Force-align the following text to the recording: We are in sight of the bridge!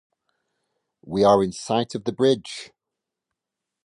We 1.05 1.23
are 1.23 1.43
in 1.43 1.51
sight 1.51 1.93
of 1.93 2.05
the 2.05 2.11
bridge! 2.11 2.71